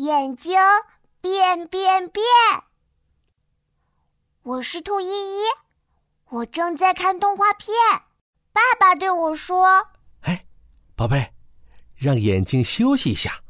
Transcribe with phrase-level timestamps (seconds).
[0.00, 0.58] 眼睛
[1.20, 2.24] 变变变。
[4.42, 5.42] 我是兔依依，
[6.30, 7.74] 我正在看动画片。
[8.50, 9.88] 爸爸对我说
[10.24, 10.46] ：“哎，
[10.96, 11.34] 宝贝，
[11.96, 13.42] 让眼睛休息一下，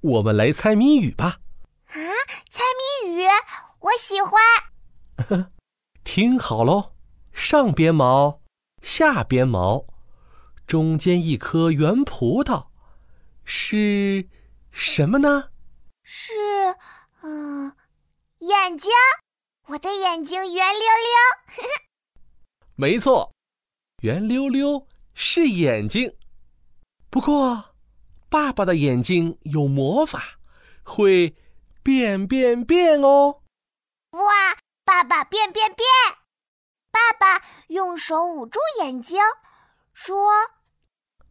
[0.00, 1.40] 我们来猜谜语吧。”
[1.90, 1.98] 啊，
[2.48, 2.62] 猜
[3.02, 3.26] 谜语，
[3.80, 5.50] 我喜欢。
[6.04, 6.92] 听好喽，
[7.32, 8.42] 上边毛，
[8.80, 9.86] 下边毛，
[10.68, 12.66] 中间一颗圆葡萄，
[13.44, 14.28] 是
[14.70, 15.48] 什么呢？
[16.12, 16.32] 是，
[17.22, 17.72] 嗯，
[18.40, 18.90] 眼睛。
[19.68, 21.64] 我的眼睛圆溜溜。
[22.74, 23.32] 没错，
[24.02, 26.12] 圆溜溜是眼睛。
[27.10, 27.76] 不过，
[28.28, 30.40] 爸爸的眼睛有魔法，
[30.82, 31.36] 会
[31.84, 33.42] 变变变哦。
[34.10, 34.58] 哇！
[34.84, 35.86] 爸爸变变变！
[36.90, 39.20] 爸爸用手捂住眼睛，
[39.92, 40.28] 说：“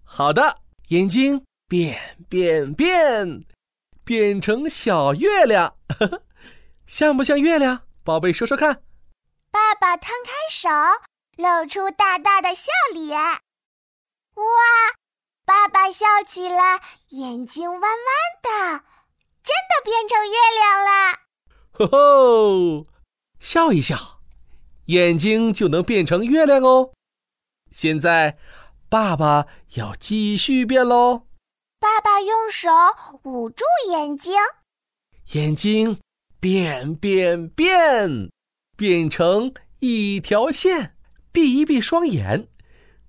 [0.05, 3.45] 好的，眼睛变变变，
[4.09, 5.75] 变成小月亮，
[6.87, 7.83] 像不像月亮？
[8.03, 8.81] 宝贝，说说看。”
[9.53, 10.67] 爸爸摊开手，
[11.37, 13.15] 露出大大的笑脸。
[13.19, 14.43] 哇！
[15.45, 17.91] 爸爸笑起来，眼睛弯弯
[18.41, 18.83] 的，
[19.43, 21.19] 真的变成月亮了。
[21.73, 22.87] 吼吼！
[23.39, 24.21] 笑一笑，
[24.85, 26.93] 眼睛就能变成月亮哦。
[27.69, 28.39] 现在，
[28.89, 31.27] 爸爸要继续变喽。
[31.99, 32.69] 爸爸用手
[33.23, 34.33] 捂住眼睛，
[35.33, 35.99] 眼睛
[36.39, 38.31] 变变变，
[38.77, 40.95] 变成一条线。
[41.33, 42.47] 闭一闭双眼，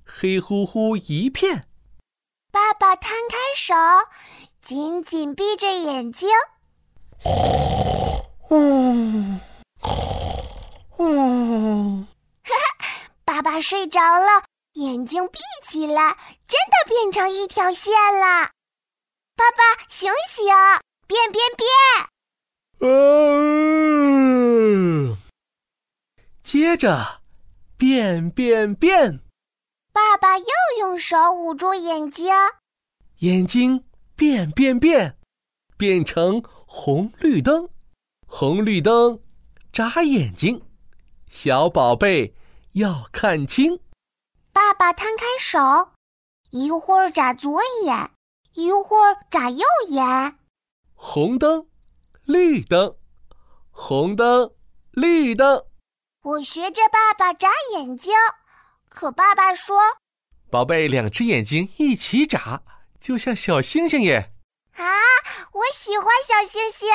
[0.04, 1.68] 黑乎乎一片。
[2.50, 3.74] 爸爸摊开手，
[4.60, 6.28] 紧紧闭着眼睛。
[8.48, 9.40] 嗯。
[10.98, 12.08] 嗯，
[12.42, 12.88] 哈哈，
[13.24, 16.16] 爸爸睡着了，眼睛闭起来，
[16.48, 18.50] 真的变成一条线了。
[20.00, 20.46] 醒醒，
[21.06, 21.68] 变变变！
[22.88, 23.98] 嗯，
[26.42, 27.20] 接着
[27.76, 29.20] 变变变。
[29.92, 30.46] 爸爸又
[30.78, 32.32] 用手捂住眼睛，
[33.18, 33.84] 眼睛
[34.16, 35.18] 变变变，
[35.76, 37.68] 变成红绿灯，
[38.26, 39.20] 红绿灯
[39.70, 40.62] 眨眼睛。
[41.28, 42.34] 小宝贝
[42.72, 43.78] 要看清，
[44.50, 45.90] 爸爸摊开手，
[46.48, 48.10] 一会儿眨左眼，
[48.54, 50.38] 一会儿眨右眼。
[50.94, 51.66] 红灯，
[52.24, 52.96] 绿灯，
[53.70, 54.52] 红灯，
[54.90, 55.64] 绿灯。
[56.22, 58.12] 我学着爸爸眨眼睛，
[58.88, 59.78] 可爸爸说
[60.50, 62.62] ：“宝贝，两只眼睛一起眨，
[63.00, 64.34] 就像小星星耶。”
[64.76, 64.84] 啊，
[65.52, 66.88] 我喜欢小星星，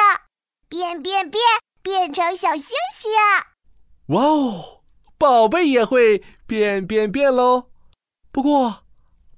[0.70, 1.42] 变变变，
[1.82, 3.12] 变成小星星。
[4.08, 4.84] 哇哦，
[5.18, 7.72] 宝贝也会变变变喽！
[8.32, 8.84] 不过，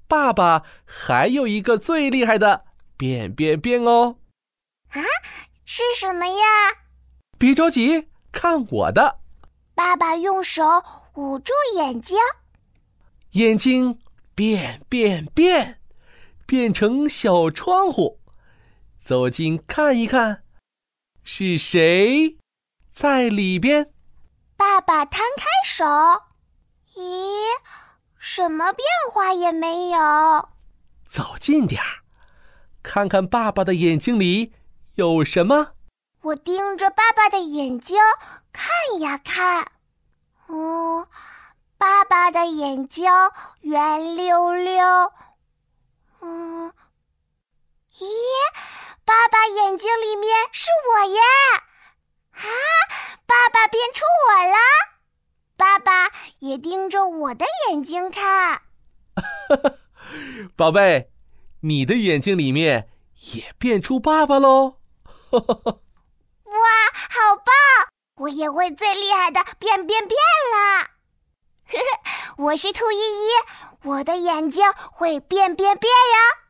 [0.08, 4.18] 爸爸还有一个最厉害的变变变哦！
[4.90, 5.02] 啊，
[5.66, 6.44] 是什么呀？
[7.38, 9.20] 别着急，看我的！
[9.76, 10.64] 爸爸用手
[11.16, 12.18] 捂住眼睛，
[13.32, 14.00] 眼睛
[14.34, 15.80] 变变变，
[16.46, 18.20] 变成小窗户，
[19.04, 20.44] 走近看一看，
[21.24, 22.38] 是谁
[22.90, 23.92] 在里边？
[24.56, 25.86] 爸爸摊开手，
[26.96, 27.44] 咦，
[28.30, 30.50] 什么变化也没有。
[31.08, 32.04] 走近点儿，
[32.84, 34.54] 看看爸爸的眼睛里
[34.96, 35.72] 有什么。
[36.24, 37.98] 我盯着爸爸的眼睛
[38.52, 39.72] 看呀看，
[40.48, 41.08] 哦，
[41.78, 43.10] 爸爸的眼睛
[43.62, 44.84] 圆溜溜。
[46.20, 46.74] 嗯，
[47.98, 48.06] 咦，
[49.06, 51.20] 爸爸眼睛里面是我耶！
[52.34, 52.44] 啊！
[53.26, 54.97] 爸爸变出我了，爸爸
[56.40, 58.62] 也盯着我的眼睛看。
[60.56, 61.10] 宝贝，
[61.62, 62.90] 你的眼睛里面
[63.34, 64.78] 也变出爸爸喽！
[65.32, 65.42] 哇，
[67.10, 67.54] 好棒！
[68.18, 70.18] 我也会最厉害的变变变
[70.54, 70.92] 啦！
[71.70, 73.30] 呵呵，我是兔依依，
[73.84, 76.47] 我的眼睛会变变变呀。